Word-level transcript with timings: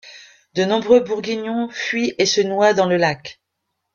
De 0.55 0.65
nombreux 0.65 1.01
Bourguignons 1.01 1.69
fuient 1.69 2.15
et 2.17 2.25
se 2.25 2.41
noient 2.41 2.73
dans 2.73 2.87
le 2.87 2.97
lac. 2.97 3.39